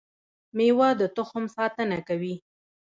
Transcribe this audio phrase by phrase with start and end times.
[0.57, 2.35] مېوه د تخم ساتنه کوي